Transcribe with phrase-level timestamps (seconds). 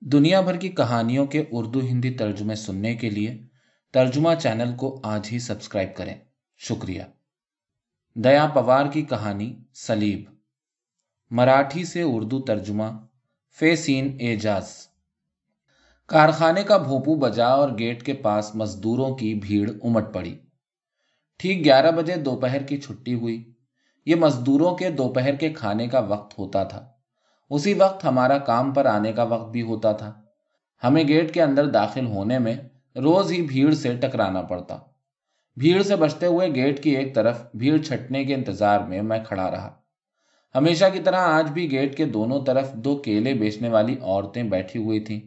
[0.00, 3.42] دنیا بھر کی کہانیوں کے اردو ہندی ترجمے سننے کے لیے
[3.92, 6.14] ترجمہ چینل کو آج ہی سبسکرائب کریں۔
[6.56, 7.02] شکریہ۔
[8.14, 10.24] دیا پوار کی کہانی سلیب۔
[11.30, 12.84] مراٹھی سے اردو ترجمہ،
[13.58, 14.88] فیسین اعجاز۔
[16.06, 20.38] کارخانے کا بھوپو بجا اور گیٹ کے پاس مزدوروں کی بھیڑ امٹ پڑی۔
[21.38, 23.52] ٹھیک گیارہ بجے دوپہر کی چھٹی ہوئی۔
[24.06, 26.92] یہ مزدوروں کے دوپہر کے کھانے کا وقت ہوتا تھا۔
[27.50, 30.12] اسی وقت ہمارا کام پر آنے کا وقت بھی ہوتا تھا۔
[30.84, 32.56] ہمیں گیٹ کے اندر داخل ہونے میں
[32.96, 34.78] روز ہی بھیڑ سے ٹکرانا پڑتا۔
[35.56, 39.50] بھیڑ سے بچتے ہوئے گیٹ کی ایک طرف بھیڑ چھٹنے کے انتظار میں میں کھڑا
[39.50, 39.74] رہا۔
[40.54, 44.84] ہمیشہ کی طرح آج بھی گیٹ کے دونوں طرف دو کیلے بیچنے والی عورتیں بیٹھی
[44.84, 45.20] ہوئی تھیں۔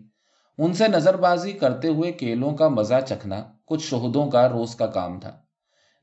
[0.58, 4.86] ان سے نظر بازی کرتے ہوئے کیلوں کا مزہ چکھنا کچھ شہدوں کا روز کا
[4.86, 5.32] کام تھا۔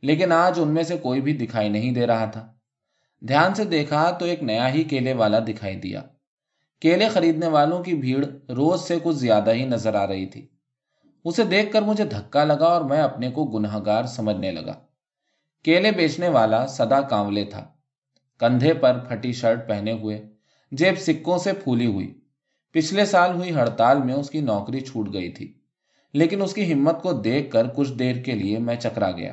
[0.03, 2.56] لیکن آج ان میں سے کوئی بھی دکھائی نہیں دے رہا تھا۔
[3.21, 6.03] دھیان سے دیکھا تو ایک نیا ہی کیلے والا دکھائی دیا۔
[6.81, 10.47] کیلے خریدنے والوں کی بھیڑ روز سے کچھ زیادہ ہی نظر آ رہی تھی۔
[11.25, 14.75] اسے دیکھ کر مجھے دھکا لگا اور میں اپنے کو گناہ گار سمجھنے لگا۔
[15.63, 17.65] کیلے بیچنے والا سدا کانولے تھا۔
[18.39, 20.29] کندھے پر پھٹی شرٹ پہنے ہوئے،
[20.73, 22.21] جیب سکوں سے پھولی ہوئی۔
[22.73, 25.53] پچھلے سال ہوئی ہڑتال میں اس کی نوکری چھوٹ گئی تھی،
[26.13, 29.33] لیکن اس کی ہمت کو دیکھ کر کچھ دیر کے لیے میں چکرا گیا۔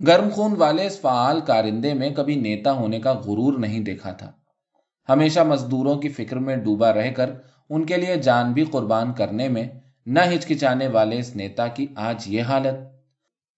[0.00, 4.32] گرم خون والے اس فعال کارندے میں کبھی نیتا ہونے کا غرور نہیں دیکھا تھا۔
[5.08, 7.30] ہمیشہ مزدوروں کی فکر میں ڈوبا رہ کر
[7.70, 9.64] ان کے لیے جان بھی قربان کرنے میں
[10.06, 12.74] نہ ہچکچانے والے اس نیتا کی آج یہ حالت۔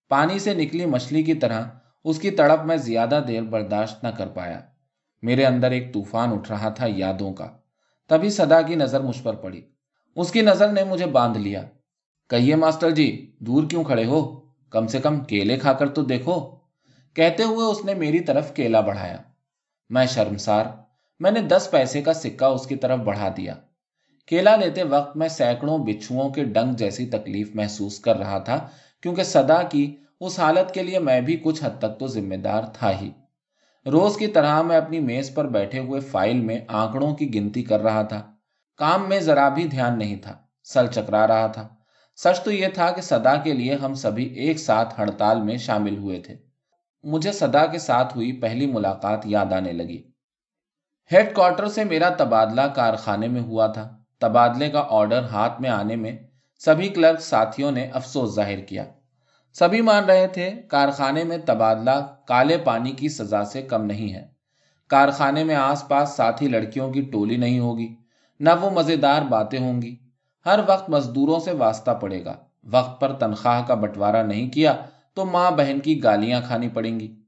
[0.09, 1.63] پانی سے نکلی مچھلی کی طرح
[2.05, 4.61] اس کی تڑپ میں زیادہ دیر برداشت نہ کر پایا۔
[5.23, 7.49] میرے اندر ایک طوفان اٹھ رہا تھا یادوں کا۔
[8.09, 9.61] تبھی صدا کی نظر مجھ پر پڑی۔
[10.17, 11.63] اس کی نظر نے مجھے باندھ لیا۔
[12.31, 14.44] کہیے ماسٹر جی دور کیوں کھڑے ہو؟
[14.75, 16.57] کم سے کم کیلے کھا کر تو دیکھو۔
[17.15, 19.17] کہتے ہوئے اس نے میری طرف کیلا بڑھایا۔
[19.91, 20.65] میں شرمسار،
[21.21, 23.55] میں نے دس پیسے کا سکہ اس کی طرف بڑھا دیا۔
[24.27, 28.69] کیلا لیتے وقت میں سینکڑوں بچھوؤں کے ڈنگ جیسی تکلیف محسوس کر رہا تھا،
[29.03, 32.63] کیونکہ صدا کی اس حالت کے لیے میں بھی کچھ حد تک تو ذمہ دار
[32.73, 33.11] تھا ہی۔
[33.87, 37.81] روز کی طرح میں اپنی میز پر بیٹھے ہوئے فائل میں آنکڑوں کی گنتی کر
[37.81, 38.33] رہا تھا۔
[38.77, 40.35] کام میں ذرا بھی دھیان نہیں تھا،
[40.65, 41.69] سل چکرا رہا تھا۔
[42.17, 45.97] سچ تو یہ تھا کہ صدا کے لیے ہم سبھی ایک ساتھ ہڑتال میں شامل
[45.97, 46.37] ہوئے تھے۔
[47.03, 50.03] مجھے صدا کے ساتھ ہوئی پہلی ملاقات یاد آنے لگی۔
[51.13, 55.97] ہیڈ کوارٹر سے میرا تبادلہ کارخانے میں ہوا تھا۔ تبادلے کا آرڈر ہاتھ میں آنے
[55.97, 56.17] میں
[56.59, 58.85] سبھی کلرک ساتھیوں نے افسوس ظاہر کیا۔
[59.53, 64.27] سبھی مان رہے تھے، کارخانے میں تبادلہ کالے پانی کی سزا سے کم نہیں ہے۔
[64.89, 67.95] کارخانے میں آس پاس ساتھی لڑکیوں کی ٹولی نہیں ہوگی،
[68.41, 70.04] نہ وہ مزیدار باتیں ہوں گی۔
[70.47, 74.77] ہر وقت مزدوروں سے واسطہ پڑے گا۔ وقت پر تنخواہ کا بٹوارا نہیں کیا
[75.15, 77.21] تو ماں بہن کی گالیاں کھانی پڑیں گی۔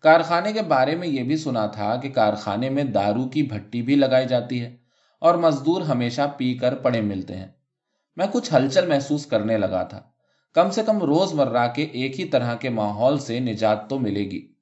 [0.00, 3.94] کارخانے کے بارے میں یہ بھی سنا تھا کہ کارخانے میں دارو کی بھٹی بھی
[3.94, 4.76] لگائی جاتی ہے
[5.20, 7.48] اور مزدور ہمیشہ پی کر پڑے ملتے ہیں۔
[8.16, 10.00] میں کچھ ہلچل محسوس کرنے لگا تھا۔
[10.54, 14.24] کم سے کم روز مرہ کے ایک ہی طرح کے ماحول سے نجات تو ملے
[14.24, 14.52] گی۔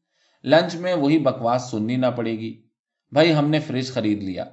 [0.45, 2.63] لنچ میں وہی بکواس سننی نہ پڑے گی۔
[3.13, 4.45] بھائی ہم نے فریج خرید لیا۔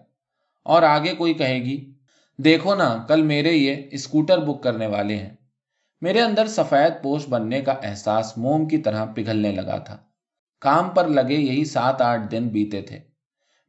[0.63, 1.98] اور آگے کوئی کہے گی
[2.43, 5.29] دیکھو نا، کل میرے یہ اسکوٹر بک کرنے والے ہیں۔
[6.01, 9.97] میرے اندر سفید پوش بننے کا احساس موم کی طرح پگھلنے لگا تھا۔
[10.61, 12.99] کام پر لگے یہی سات آٹھ دن بیتے تھے۔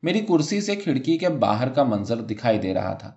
[0.03, 3.13] میری کرسی سے کھڑکی کے باہر کا منظر دکھائی دے رہا تھا۔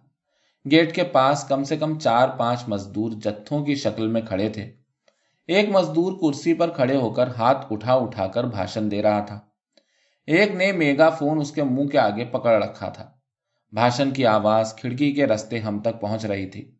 [0.71, 4.73] گیٹ کے پاس کم سے کم چار پانچ مزدور جتھوں کی شکل میں کھڑے تھے۔
[5.47, 9.39] ایک مزدور کرسی پر کھڑے ہو کر ہاتھ اٹھا اٹھا کر بھاشن دے رہا تھا۔
[10.27, 13.22] ایک نے میگا فون اس کے منہ کے آگے پکڑ رکھا تھا۔
[13.73, 16.71] بھاشن کی آواز کھڑکی کے رستے ہم تک پہنچ رہی تھی۔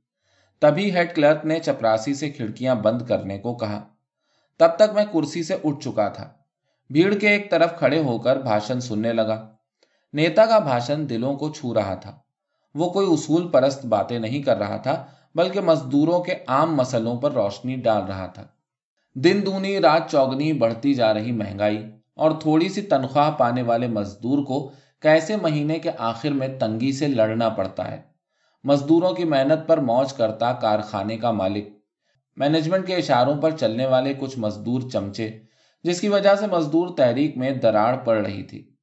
[0.60, 3.84] تبھی ہیڈ کلرک نے چپراسی سے کھڑکیاں بند کرنے کو کہا۔
[4.58, 6.30] تب تک میں کرسی سے اٹھ چکا تھا۔
[6.90, 9.52] بھیڑ کے ایک طرف کھڑے ہو کر بھاشن سننے لگا۔
[10.14, 12.18] نیتا کا بھاشن دلوں کو چھو رہا تھا۔
[12.76, 15.06] وہ کوئی اصول پرست باتیں نہیں کر رہا تھا،
[15.36, 18.46] بلکہ مزدوروں کے عام مسلوں پر روشنی ڈال رہا تھا۔
[19.16, 24.46] دن دونی، رات چوگنی بڑھتی جا رہی مہنگائی اور تھوڑی سی تنخواہ پانے والے مزدور
[24.46, 24.72] کو
[25.04, 28.02] کیسے مہینے کے آخر میں تنگی سے لڑنا پڑتا ہے؟
[28.64, 31.68] مزدوروں کی محنت پر موج کرتا کارخانے کا مالک۔
[32.36, 35.40] مینجمنٹ کے اشاروں پر چلنے والے کچھ مزدور چمچے،
[35.84, 38.76] جس کی وجہ سے مزدور تحریک میں دراڑ پڑ رہی تھی۔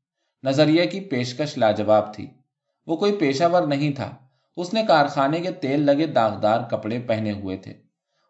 [0.43, 2.27] نظریے کی پیشکش لاجواب تھی۔
[2.87, 4.15] وہ کوئی پیشہ ور نہیں تھا۔
[4.57, 7.75] اس نے کارخانے کے تیل لگے داغدار کپڑے پہنے ہوئے تھے۔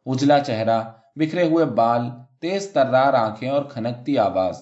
[0.06, 0.82] اجلا چہرہ،
[1.16, 2.02] بکھرے ہوئے بال،
[2.40, 4.60] تیز ترار آنکھیں اور کھنکتی آواز۔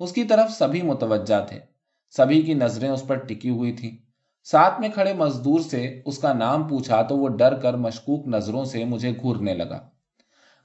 [0.00, 1.71] اس کی طرف سبھی متوجہ تھے۔
[2.16, 3.96] سبھی کی نظریں اس پر ٹکی ہوئی تھیں۔
[4.44, 8.64] ساتھ میں کھڑے مزدور سے اس کا نام پوچھا تو وہ ڈر کر مشکوک نظروں
[8.64, 9.88] سے مجھے گھورنے لگا۔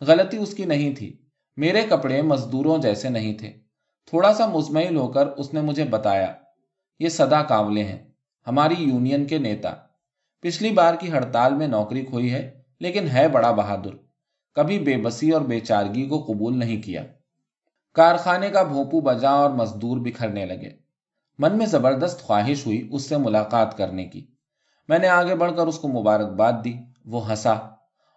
[0.01, 1.17] غلطی اس کی نہیں تھی۔
[1.57, 3.53] میرے کپڑے مزدوروں جیسے نہیں تھے۔
[4.05, 6.33] تھوڑا سا مزمل ہو کر اس نے مجھے بتایا،
[6.99, 8.11] یہ سدا کاولے ہیں،
[8.47, 9.73] ہماری یونین کے نیتا۔
[10.41, 13.95] پچھلی بار کی ہڑتال میں نوکری کھوئی ہے، لیکن ہے بڑا بہادر۔
[14.55, 17.03] کبھی بے بسی اور بے چارگی کو قبول نہیں کیا۔
[17.93, 20.86] کارخانے کا بھوپو بجا اور مزدور بکھرنے لگے۔
[21.39, 24.27] من میں زبردست خواہش ہوئی اس سے ملاقات کرنے کی۔
[24.87, 26.73] میں نے آگے بڑھ کر اس کو مبارکباد دی،
[27.05, 27.53] وہ ہنسا۔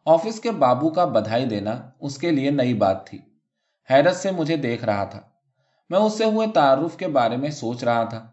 [0.07, 3.19] آفس کے بابو کا بدھائی دینا اس کے لیے نئی بات تھی۔
[3.91, 5.21] حیرت سے مجھے دیکھ رہا تھا۔
[5.91, 8.31] میں اس سے ہوئے تعارف کے بارے میں سوچ رہا تھا۔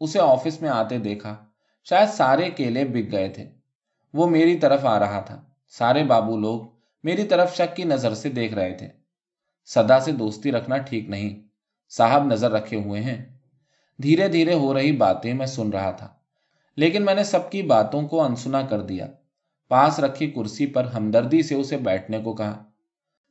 [0.00, 1.36] اسے آفس میں آتے دیکھا۔
[1.84, 3.50] شاید سارے کیلے بک گئے تھے۔
[4.14, 6.60] وہ میری طرف آ رہا تھا۔ سارے بابو لوگ
[7.02, 8.88] میری طرف شک کی نظر سے دیکھ رہے تھے۔
[9.66, 11.48] سدا سے دوستی رکھنا ٹھیک نہیں۔
[11.90, 13.37] صاحب نظر رکھے ہوئے ہیں۔
[14.02, 16.08] دھیرے دھیرے ہو رہی باتیں میں سن رہا تھا۔
[16.76, 19.06] لیکن میں نے سب کی باتوں کو انسنا کر دیا۔
[19.68, 22.64] پاس رکھی کرسی پر ہمدردی سے اسے بیٹھنے کو کہا۔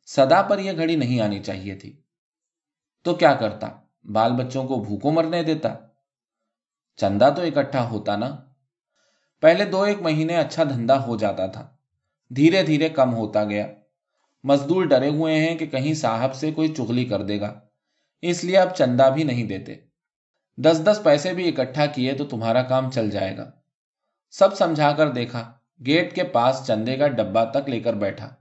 [0.05, 2.01] سدا پر یہ گھڑی نہیں آنی چاہیے تھی۔
[3.03, 3.67] تو کیا کرتا؟
[4.03, 5.75] بال بچوں کو بھوکو مرنے دیتا؟
[6.95, 8.37] چندہ تو اکٹھا ہوتا نا۔
[9.41, 11.67] پہلے دو ایک مہینے اچھا دھندا ہو جاتا تھا۔
[12.29, 13.67] دھیرے دھیرے کم ہوتا گیا۔
[14.43, 17.59] مزدور ڈرے ہوئے ہیں کہ کہیں صاحب سے کوئی چگلی کر دے گا۔
[18.21, 19.86] اس لیے اب چندہ بھی نہیں دیتے۔
[20.57, 23.51] دس دس پیسے بھی اکٹھا کیے تو تمہارا کام چل جائے گا۔
[24.31, 25.51] سب سمجھا کر دیکھا،
[25.86, 28.36] گیٹ کے پاس چندے کا ڈبا تک لے کر بیٹھا۔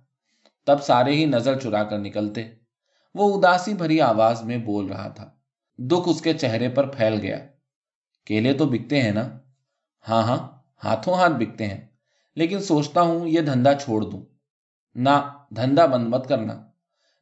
[0.66, 2.48] تب سارے ہی نظر چرا کر نکلتے۔
[3.14, 5.30] وہ اداسی بھری آواز میں بول رہا تھا۔
[5.78, 7.38] دکھ اس کے چہرے پر پھیل گیا۔
[8.24, 9.28] کیلے تو بکتے ہیں نا؟
[10.08, 10.48] ہاں ہاں
[10.84, 11.86] ہاتھوں ہاتھ بکتے ہیں۔
[12.34, 14.22] لیکن سوچتا ہوں یہ دھندا چھوڑ دوں۔
[14.94, 16.66] نہ، دھندا بند مت کرنا۔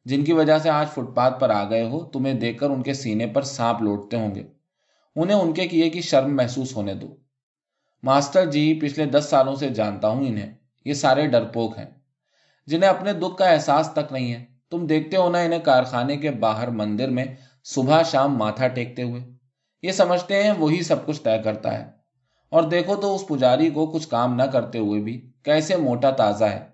[0.05, 2.83] جن کی وجہ سے آج فٹ پاتھ پر آ گئے ہو، تمہیں دیکھ کر ان
[2.83, 4.54] کے سینے پر سانپ لوٹتے ہوں گے۔
[5.15, 7.15] انہیں ان کے کیے کی شرم محسوس ہونے دو۔
[8.03, 10.53] ماسٹر جی پچھلے دس سالوں سے جانتا ہوں انہیں۔
[10.85, 11.85] یہ سارے ڈرپوک ہیں۔
[12.67, 16.31] جنہیں اپنے دکھ کا احساس تک نہیں ہے۔ تم دیکھتے ہو نا انہیں کارخانے کے
[16.31, 17.25] باہر مندر میں
[17.63, 19.21] صبح شام ماتھا ٹیکتے ہوئے۔
[19.81, 21.91] یہ سمجھتے ہیں وہی سب کچھ طے کرتا ہے۔
[22.49, 26.45] اور دیکھو تو اس پجاری کو کچھ کام نہ کرتے ہوئے بھی کیسے موٹا تازہ
[26.45, 26.67] ہے۔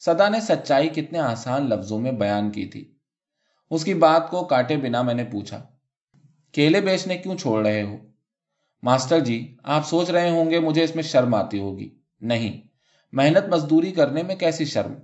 [0.00, 2.94] سدا نے سچائی کتنے آسان لفظوں میں بیان کی تھی۔
[3.70, 5.75] اس کی بات کو کاٹے بنا میں نے پوچھا۔
[6.56, 7.96] کیلے بیچنے کیوں چھوڑ رہے ہو؟
[8.82, 12.60] ماسٹر جی آپ سوچ رہے ہوں گے مجھے اس میں شرم آتی ہوگی۔ نہیں،
[13.12, 14.94] محنت مزدوری کرنے میں کیسی شرم؟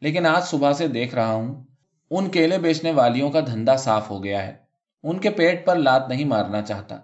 [0.00, 1.64] لیکن آج صبح سے دیکھ رہا ہوں،
[2.10, 4.54] ان کیلے بیچنے والیوں کا دھندا صاف ہو گیا ہے۔
[5.02, 6.98] ان کے پیٹ پر لات نہیں مارنا چاہتا۔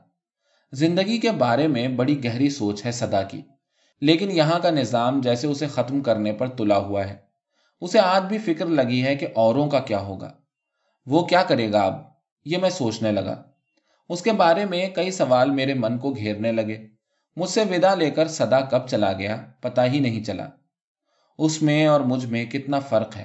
[0.73, 3.43] زندگی کے بارے میں بڑی گہری سوچ ہے سدا کی۔
[4.01, 7.17] لیکن یہاں کا نظام جیسے اسے ختم کرنے پر تلا ہوا ہے۔
[7.81, 10.33] اسے آج بھی فکر لگی ہے کہ اوروں کا کیا ہوگا۔
[11.07, 11.95] وہ کیا کرے گا اب؟
[12.45, 13.43] یہ میں سوچنے لگا۔
[14.09, 16.87] اس کے بارے میں کئی سوال میرے من کو گھیرنے لگے۔
[17.37, 20.47] مجھ سے ودا لے کر سدا کب چلا گیا پتا ہی نہیں چلا۔
[21.39, 23.25] اس میں اور مجھ میں کتنا فرق ہے۔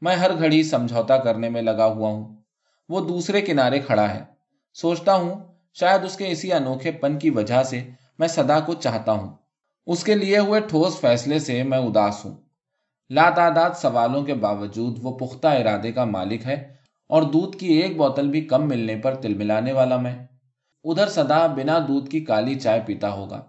[0.00, 2.36] میں ہر گھڑی سمجھوتا کرنے میں لگا ہوا ہوں۔
[2.88, 4.24] وہ دوسرے کنارے کھڑا ہے۔
[4.74, 5.34] سوچتا ہوں
[5.74, 7.88] شاید اس کے اسی انوکھے پن کی وجہ سے
[8.18, 9.34] میں سدا کو چاہتا ہوں۔
[9.86, 12.34] اس کے لیے ہوئے ٹھوس فیصلے سے میں اداس ہوں۔
[13.10, 16.79] لاتعداد سوالوں کے باوجود وہ پختہ ارادے کا مالک ہے۔
[17.10, 20.26] اور دودھ کی ایک بوتل بھی کم ملنے پر تل ملانے والا میں۔
[20.84, 23.42] ادھر سدا بنا دودھ کی کالی چائے پیتا ہوگا۔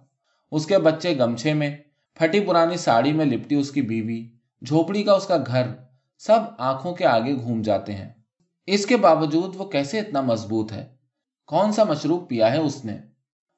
[0.52, 1.78] اس کے بچے گمچھے میں،
[2.14, 4.30] پھٹی پرانی ساڑی میں لپٹی اس کی بیوی،
[4.66, 5.68] جھوپڑی کا اس کا گھر،
[6.18, 8.10] سب آنکھوں کے آگے گھوم جاتے ہیں۔
[8.66, 10.88] اس کے باوجود وہ کیسے اتنا مضبوط ہے؟
[11.48, 12.98] کون سا مشروب پیا ہے اس نے؟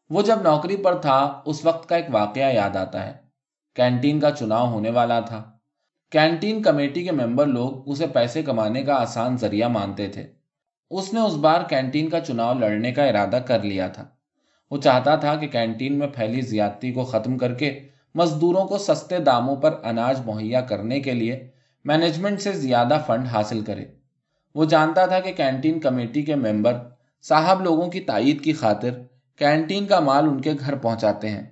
[0.10, 3.14] وہ جب نوکری پر تھا، اس وقت کا ایک واقعہ یاد آتا ہے۔
[3.76, 5.58] کینٹین کا چناؤ ہونے والا تھا۔
[6.14, 10.28] کینٹین کمیٹی کے ممبر لوگ اسے پیسے کمانے کا آسان ذریعہ مانتے تھے۔
[10.92, 14.06] اس نے اس بار کینٹین کا چناؤ لڑنے کا ارادہ کر لیا تھا۔
[14.72, 17.80] وہ چاہتا تھا کہ کینٹین میں پھیلی زیادتی کو ختم کر کے
[18.16, 21.48] مزدوروں کو سستے داموں پر اناج مہیا کرنے کے لیے
[21.86, 23.86] مینجمنٹ سے زیادہ فنڈ حاصل کرے۔
[24.56, 26.74] وہ جانتا تھا کہ کینٹین کمیٹی کے ممبر
[27.22, 28.90] صاحب لوگوں کی تائید کی خاطر
[29.36, 31.44] کینٹین کا مال ان کے گھر پہنچاتے ہیں۔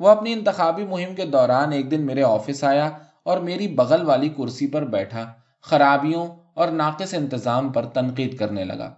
[0.00, 2.90] وہ اپنی انتخابی مہم کے دوران ایک دن میرے آفس آیا
[3.24, 8.94] اور میری بغل والی کرسی پر بیٹھا، خرابیوں اور ناقص انتظام پر تنقید کرنے لگا۔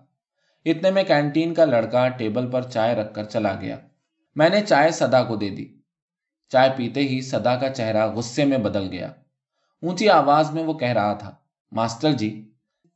[0.64, 3.76] اتنے میں کینٹین کا لڑکا ٹیبل پر چائے رکھ کر چلا گیا۔
[4.34, 5.66] میں نے چائے سدا کو دے دی۔
[6.48, 9.06] چائے پیتے ہی سدا کا چہرہ غصے میں بدل گیا۔
[9.82, 11.34] اونچی آواز میں وہ کہہ رہا تھا،
[11.72, 12.50] ماسٹر جی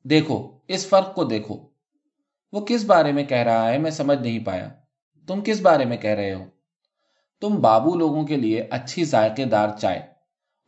[0.04, 1.68] دیکھو، اس فرق کو دیکھو۔
[2.52, 4.68] وہ کس بارے میں کہہ رہا ہے میں سمجھ نہیں پایا۔
[5.26, 6.44] تم کس بارے میں کہہ رہے ہو؟
[7.40, 10.17] تم بابو لوگوں کے لیے اچھی ذائقے دار چائے۔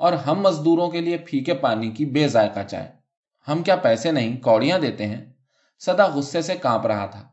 [0.01, 2.93] اور ہم مزدوروں کے لیے پھیکے پانی کی بے ذائقہ چائے۔
[3.49, 5.25] ہم کیا پیسے نہیں، کوڑیاں دیتے ہیں۔
[5.79, 7.29] سدا غصے سے کانپ رہا تھا۔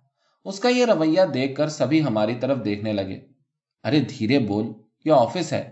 [0.46, 3.20] اس کا یہ رویہ دیکھ کر سبھی ہماری طرف دیکھنے لگے۔
[3.84, 4.66] ارے دھیرے بول،
[5.06, 5.72] یہ آفس ہے۔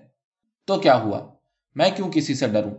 [0.65, 1.27] تو کیا ہوا؟
[1.75, 2.71] میں کیوں کسی سے ڈروں؟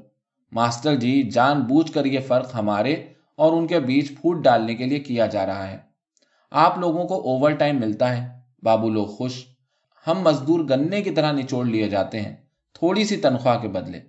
[0.52, 2.92] ماسٹر جی جان بوجھ کر یہ فرق ہمارے
[3.36, 5.78] اور ان کے بیچ پھوٹ ڈالنے کے لیے کیا جا رہا ہے۔
[6.50, 8.28] آپ لوگوں کو اوور ٹائم ملتا ہے۔
[8.62, 9.46] بابو لوگ خوش۔
[10.06, 12.45] ہم مزدور گنے کی طرح نچوڑ لیے جاتے ہیں۔
[12.78, 14.00] تھوڑی سی تنخواہ کے بدلے۔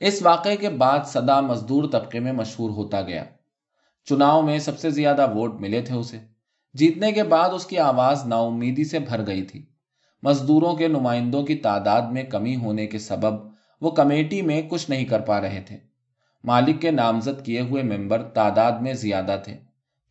[0.00, 3.24] اس واقعے کے بعد سدا مزدور طبقے میں مشہور ہوتا گیا۔
[4.04, 6.18] چناؤ میں سب سے زیادہ ووٹ ملے تھے اسے۔
[6.74, 9.66] جیتنے کے بعد اس کی آواز نا امیدی سے بھر گئی تھی۔
[10.22, 13.48] مزدوروں کے نمائندوں کی تعداد میں کمی ہونے کے سبب
[13.80, 15.78] وہ کمیٹی میں کچھ نہیں کر پا رہے تھے۔
[16.44, 19.56] مالک کے نامزد کیے ہوئے ممبر تعداد میں زیادہ تھے۔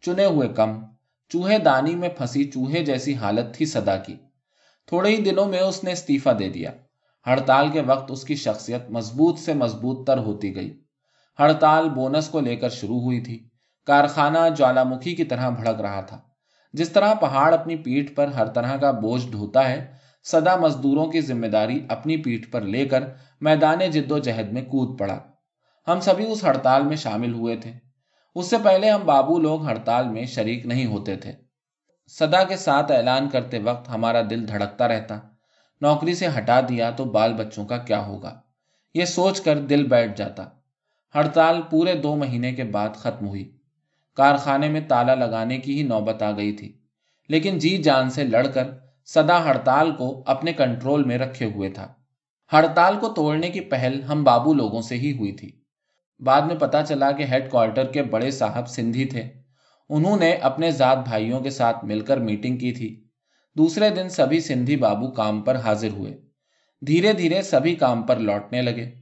[0.01, 0.84] چنے ہوئے کم،
[1.30, 4.15] چوہے دانی میں پھنسی چوہے جیسی حالت تھی سدا کی۔
[4.86, 6.72] تھوڑے ہی دنوں میں اس نے استعفی دے دیا۔
[7.27, 10.84] ہڑتال کے وقت اس کی شخصیت مضبوط سے مضبوط تر ہوتی گئی۔
[11.39, 13.50] ہڑتال بونس کو لے کر شروع ہوئی تھی۔
[13.86, 16.20] کارخانہ جوالا مکھی کی طرح بھڑک رہا تھا۔
[16.74, 21.22] جس طرح پہاڑ اپنی پیٹھ پر ہر طرح کا بوجھ ڈھوتا ہے سدا مزدوروں کی
[21.22, 23.03] ذمہ داری اپنی پیٹھ پر لے کر
[23.41, 25.20] میدان جد و جہد میں کود پڑا۔
[25.88, 27.72] ہم سبھی اس ہڑتال میں شامل ہوئے تھے۔
[28.36, 31.32] اس سے پہلے ہم بابو لوگ ہڑتال میں شریک نہیں ہوتے تھے۔
[32.08, 35.20] سدا کے ساتھ اعلان کرتے وقت ہمارا دل دھڑکتا رہتا۔
[35.82, 38.39] نوکری سے ہٹا دیا تو بال بچوں کا کیا ہوگا؟
[38.94, 40.46] یہ سوچ کر دل بیٹھ جاتا۔
[41.15, 43.58] ہڑتال پورے دو مہینے کے بعد ختم ہوئی۔
[44.13, 46.77] کارخانے میں تالا لگانے کی ہی نوبت آ گئی تھی۔
[47.29, 48.63] لیکن جی جان سے لڑ کر
[49.05, 51.94] سدا ہڑتال کو اپنے کنٹرول میں رکھے ہوئے تھا۔
[52.53, 55.51] ہڑتال کو توڑنے کی پہل ہم بابو لوگوں سے ہی ہوئی تھی۔
[56.20, 59.24] بعد میں پتا چلا کہ ہیڈ کوارٹر کے بڑے صاحب سندھی تھے۔
[59.89, 63.05] انہوں نے اپنے ذات بھائیوں کے ساتھ مل کر میٹنگ کی تھی۔
[63.58, 66.18] دوسرے دن سبھی سندھی بابو کام پر حاضر ہوئے۔
[66.88, 68.94] دھیرے دھیرے سبھی کام پر لوٹنے لگے۔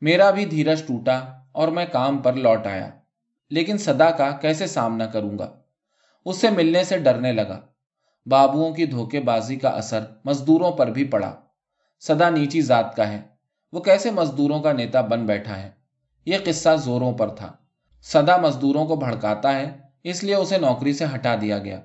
[0.00, 1.20] میرا بھی دھیرج ٹوٹا
[1.52, 2.90] اور میں کام پر لوٹ آیا،
[3.50, 5.58] لیکن سدا کا کیسے سامنا کروں گا؟
[6.24, 7.60] اس سے ملنے سے ڈرنے لگا۔
[8.26, 11.34] بابوؤں کی دھوکے بازی کا اثر مزدوروں پر بھی پڑا۔
[12.00, 13.20] سدا نیچی ذات کا ہے،
[13.72, 15.70] وہ کیسے مزدوروں کا نیتا بن بیٹھا ہے؟
[16.26, 17.52] یہ قصہ زوروں پر تھا۔
[18.02, 21.80] سدا مزدوروں کو بھڑکاتا ہے، اس لیے اسے نوکری سے ہٹا دیا گیا۔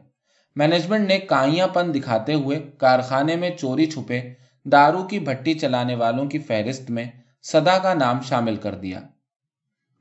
[0.56, 4.34] مینجمنٹ نے کائیاں پن دکھاتے ہوئے کارخانے میں چوری چھپے،
[4.66, 7.06] دارو کی بھٹی چلانے والوں کی فہرست میں
[7.44, 9.00] سدا کا نام شامل کر دیا۔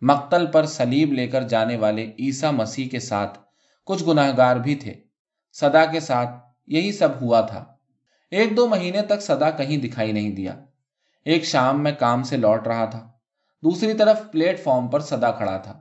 [0.00, 3.38] مقتل پر سلیب لے کر جانے والے عیسا مسیح کے ساتھ
[3.85, 4.94] کچھ گناہ گار بھی تھے۔
[5.52, 6.30] سدا کے ساتھ
[6.66, 7.64] یہی سب ہوا تھا۔
[8.30, 10.54] ایک دو مہینے تک سدا کہیں دکھائی نہیں دیا۔
[11.25, 13.09] ایک شام میں کام سے لوٹ رہا تھا۔
[13.62, 15.80] دوسری طرف پلیٹ فارم پر سدا کھڑا تھا۔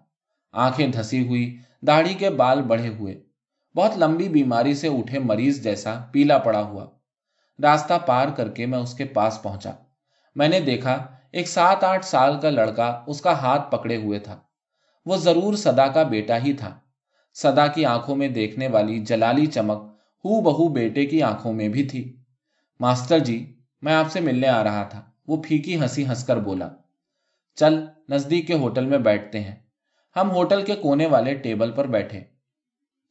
[0.51, 3.31] آنکھیں دھسی ہوئی، داڑھی کے بال بڑھے ہوئے۔
[3.75, 6.86] بہت لمبی بیماری سے اٹھے مریض جیسا پیلا پڑا ہوا۔
[7.63, 9.72] راستہ پار کر کے میں اس کے پاس پہنچا۔
[10.36, 14.40] میں نے دیکھا، ایک سات آٹھ سال کا لڑکا اس کا ہاتھ پکڑے ہوئے تھا۔
[15.06, 16.80] وہ ضرور سدا کا بیٹا ہی تھا۔
[17.34, 19.84] سدا کی آنکھوں میں دیکھنے والی جلالی چمک
[20.25, 22.18] ہو بہو بیٹے کی آنکھوں میں بھی تھی۔
[22.80, 26.70] ماسٹر جی میں آپ سے ملنے آ رہا تھا۔ وہ پھیکی ہنسی ہنس کر بولا،
[27.56, 29.56] چل نزدیک کے ہوٹل میں بیٹھتے ہیں۔
[30.16, 32.31] ہم ہوٹل کے کونے والے ٹیبل پر بیٹھے۔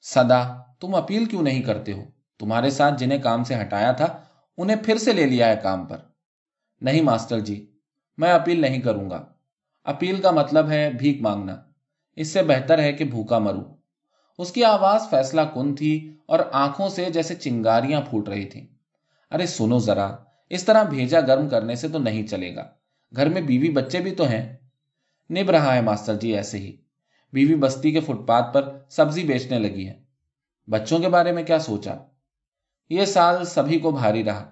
[0.00, 2.02] سدا تم اپیل کیوں نہیں کرتے ہو؟
[2.38, 4.20] تمہارے ساتھ جنہیں کام سے ہٹایا تھا،
[4.58, 5.96] انہیں پھر سے لے لیا ہے کام پر۔
[6.80, 7.72] نہیں ماسٹر جی
[8.18, 9.24] میں اپیل نہیں کروں گا۔
[9.84, 11.56] اپیل کا مطلب ہے بھیک مانگنا۔
[12.16, 13.64] اس سے بہتر ہے کہ بھوکا مروں۔
[14.38, 18.66] اس کی آواز فیصلہ کن تھی اور آنکھوں سے جیسے چنگاریاں پھوٹ رہی تھی
[19.30, 20.16] ارے سنو ذرا،
[20.50, 22.68] اس طرح بھیجا گرم کرنے سے تو نہیں چلے گا۔
[23.16, 24.56] گھر میں بیوی بچے بھی تو ہیں۔
[25.30, 26.76] نب رہا ہے ماسٹر جی ایسے ہی۔
[27.32, 30.02] بیوی بستی کے فٹ پاتھ پر سبزی بیچنے لگی ہے۔
[30.66, 31.94] بچوں کے بارے میں کیا سوچا؟
[32.90, 34.50] یہ سال سبھی کو بھاری رہا۔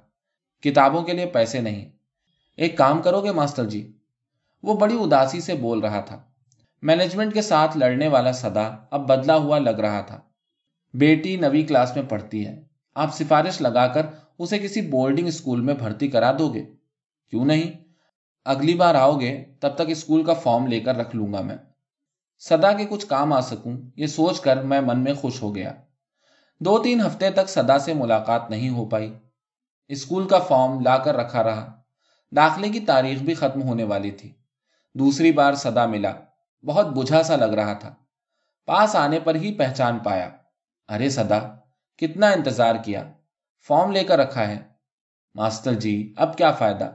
[0.62, 1.90] کتابوں کے لیے پیسے نہیں۔
[2.56, 3.92] ایک کام کرو گے ماسٹر جی۔
[4.62, 6.22] وہ بڑی اداسی سے بول رہا تھا۔
[6.82, 10.20] مینجمنٹ کے ساتھ لڑنے والا سدا اب بدلا ہوا لگ رہا تھا۔
[10.94, 12.62] بیٹی نوی کلاس میں پڑھتی ہے۔
[12.94, 14.06] آپ سفارش لگا کر
[14.38, 16.64] اسے کسی بورڈنگ اسکول میں بھرتی کرا دو گے۔
[17.30, 17.72] کیوں نہیں؟
[18.44, 21.56] اگلی بار آؤ گے، تب تک اسکول کا فارم لے کر رکھ لوں گا میں۔
[22.38, 25.72] سدا کے کچھ کام آ سکوں، یہ سوچ کر میں من میں خوش ہو گیا۔
[26.60, 29.14] دو تین ہفتے تک سدا سے ملاقات نہیں ہو پائی۔
[29.88, 31.80] اسکول کا فارم لا کر رکھا رہا۔
[32.36, 34.32] داخلے کی تاریخ بھی ختم ہونے والی تھی۔
[34.94, 36.12] دوسری بار سدا ملا۔
[36.66, 37.94] بہت بجھا سا لگ رہا تھا۔
[38.66, 40.30] پاس آنے پر ہی پہچان پایا۔
[40.88, 41.38] ارے سدا
[41.96, 43.12] کتنا انتظار کیا۔
[43.68, 44.58] فارم لے کر رکھا ہے۔
[45.34, 46.90] ماسٹر جی اب کیا فائدہ؟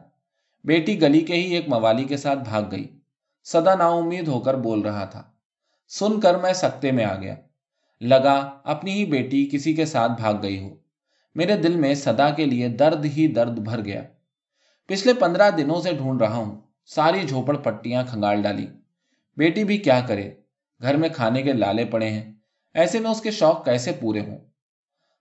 [0.64, 3.00] بیٹی گلی کے ہی ایک موالی کے ساتھ بھاگ گئی۔
[3.44, 5.33] سدا نا امید ہو کر بول رہا تھا۔
[6.00, 7.36] سن کر میں سکتے میں آ گیا۔
[8.02, 10.76] لگا، اپنی ہی بیٹی کسی کے ساتھ بھاگ گئی ہو۔
[11.36, 14.02] میرے دل میں سدا کے لیے درد ہی درد بھر گیا۔
[14.86, 18.68] پچھلے پندرہ دنوں سے ڈھونڈ رہا ہوں۔ ساری جھوپڑ پٹیاں کھنگال ڈالی۔
[19.38, 20.32] بیٹی بھی کیا کرے؟
[20.82, 22.34] گھر میں کھانے کے لالے پڑے ہیں۔
[22.74, 24.38] ایسے میں اس کے شوق کیسے پورے ہوں؟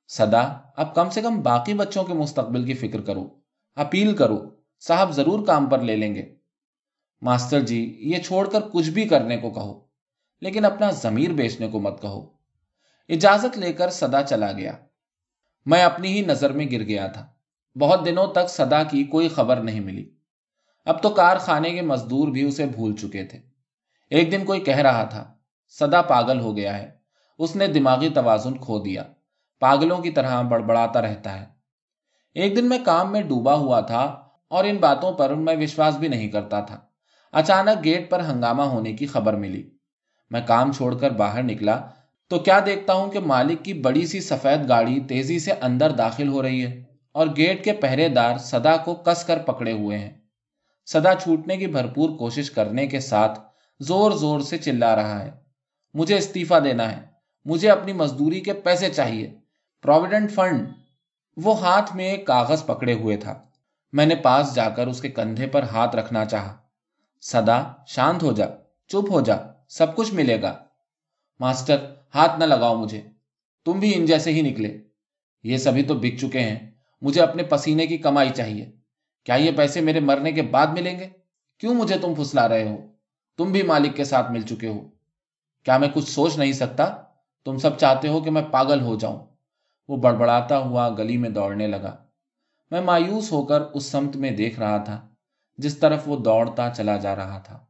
[0.08, 0.40] سدا
[0.76, 3.28] اب کم سے کم باقی بچوں کے مستقبل کی فکر کرو۔
[3.74, 4.50] اپیل کرو،
[4.80, 6.34] صاحب ضرور کام پر لے لیں گے۔
[7.22, 9.91] ماسٹر جی یہ چھوڑ کر کچھ بھی کرنے کو کہو۔
[10.42, 12.26] لیکن اپنا ضمیر بیچنے کو مت کہو۔
[13.08, 14.72] اجازت لے کر سدا چلا گیا۔
[15.66, 17.26] میں اپنی ہی نظر میں گر گیا تھا۔
[17.80, 20.10] بہت دنوں تک سدا کی کوئی خبر نہیں ملی۔
[20.84, 23.38] اب تو کارخانے کے مزدور بھی اسے بھول چکے تھے۔
[24.10, 25.34] ایک دن کوئی کہہ رہا تھا
[25.68, 26.90] سدا پاگل ہو گیا ہے۔
[27.38, 29.02] اس نے دماغی توازن کھو دیا۔
[29.60, 31.46] پاگلوں کی طرح بڑبڑاتا رہتا ہے۔
[32.34, 34.02] ایک دن میں کام میں ڈوبا ہوا تھا
[34.48, 36.80] اور ان باتوں پر میں وشواس بھی نہیں کرتا تھا۔
[37.32, 39.81] اچانک گیٹ پر ہنگامہ ہونے کی خبر ملی۔
[40.32, 41.80] میں کام چھوڑ کر باہر نکلا
[42.28, 46.28] تو کیا دیکھتا ہوں کہ مالک کی بڑی سی سفید گاڑی تیزی سے اندر داخل
[46.28, 50.10] ہو رہی ہے اور گیٹ کے پہرے دار سدا کو کس کر پکڑے ہوئے ہیں۔
[50.86, 53.40] سدا چھوٹنے کی بھرپور کوشش کرنے کے ساتھ
[53.80, 55.30] زور زور سے چلا رہا ہے۔
[55.94, 57.00] مجھے استعفی دینا ہے۔
[57.44, 59.34] مجھے اپنی مزدوری کے پیسے چاہیے۔
[59.82, 60.68] پروویڈنٹ فنڈ
[61.36, 63.34] وہ ہاتھ میں ایک کاغذ پکڑے ہوئے تھا۔
[63.92, 66.56] میں نے پاس جا کر اس کے کندھے پر ہاتھ رکھنا چاہا۔
[67.20, 68.46] سدا شانت ہو جا۔
[68.92, 69.34] چپ ہو جا،
[69.68, 70.58] سب کچھ ملے گا۔
[71.40, 73.00] ماسٹر، ہاتھ نہ لگاؤ مجھے۔
[73.64, 74.78] تم بھی ان جیسے ہی نکلے۔
[75.42, 76.70] یہ سبھی تو بک چکے ہیں۔
[77.02, 78.70] مجھے اپنے پسینے کی کمائی چاہیے۔
[79.24, 81.08] کیا یہ پیسے میرے مرنے کے بعد ملیں گے؟
[81.58, 82.76] کیوں مجھے تم پھسلا رہے ہو؟
[83.38, 84.88] تم بھی مالک کے ساتھ مل چکے ہو۔
[85.64, 86.94] کیا میں کچھ سوچ نہیں سکتا؟
[87.44, 89.26] تم سب چاہتے ہو کہ میں پاگل ہو جاؤں۔
[89.88, 91.96] وہ بڑبڑاتا ہوا گلی میں دوڑنے لگا۔
[92.70, 95.08] میں مایوس ہو کر اس سمت میں دیکھ رہا تھا،
[95.58, 97.64] جس طرف وہ دوڑتا چلا جا رہا تھا۔